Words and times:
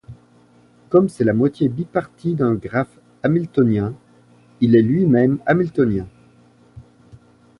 Comme 0.89 1.09
c'est 1.09 1.23
la 1.23 1.33
moitié 1.35 1.69
bipartie 1.69 2.33
d'un 2.33 2.55
graphe 2.55 2.97
hamiltonien, 3.21 3.93
il 4.59 4.75
est 4.75 4.81
lui-même 4.81 5.37
hamiltonien. 5.45 6.07